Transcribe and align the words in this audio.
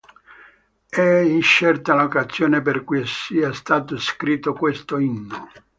È 0.89 0.99
incerta 0.99 1.93
l'occasione 1.93 2.63
per 2.63 2.83
cui 2.83 3.05
sia 3.05 3.53
stato 3.53 3.99
scritto 3.99 4.51
questo 4.51 4.97
inno. 4.97 5.47